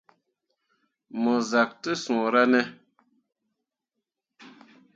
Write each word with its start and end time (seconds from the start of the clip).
Mo 1.21 1.33
zak 1.49 1.69
te 1.81 1.91
suura 2.03 2.43
ne. 2.51 2.61